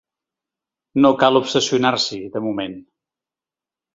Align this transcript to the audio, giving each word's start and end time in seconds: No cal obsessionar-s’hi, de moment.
No 1.05 1.09
cal 1.23 1.37
obsessionar-s’hi, 1.41 2.19
de 2.37 2.43
moment. 2.47 2.75